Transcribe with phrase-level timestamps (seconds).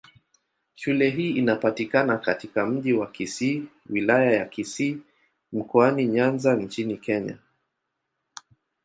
[0.75, 4.97] Shule hii inapatikana katika Mji wa Kisii, Wilaya ya Kisii,
[5.53, 7.37] Mkoani Nyanza nchini Kenya.